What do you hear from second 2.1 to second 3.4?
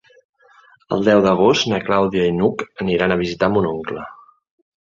i n'Hug aniran a